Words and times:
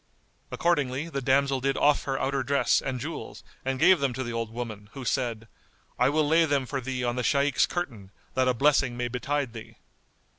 Accordingly 0.51 1.09
the 1.09 1.21
damsel 1.21 1.61
did 1.61 1.77
off 1.77 2.05
her 2.05 2.19
outer 2.19 2.41
dress 2.41 2.81
and 2.81 2.99
jewels 2.99 3.43
and 3.63 3.77
gave 3.77 3.99
them 3.99 4.13
to 4.13 4.23
the 4.23 4.33
old 4.33 4.49
woman, 4.51 4.89
who 4.93 5.05
said, 5.05 5.47
"I 5.99 6.09
will 6.09 6.27
lay 6.27 6.45
them 6.45 6.65
for 6.65 6.81
thee 6.81 7.03
on 7.03 7.17
the 7.17 7.23
Shaykh's 7.23 7.67
curtain, 7.67 8.09
that 8.33 8.47
a 8.47 8.55
blessing 8.55 8.97
may 8.97 9.09
betide 9.09 9.53
thee." 9.53 9.77